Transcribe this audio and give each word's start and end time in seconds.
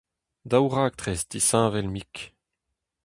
Daou 0.49 0.67
raktres 0.75 1.21
disheñvel-mik. 1.31 2.15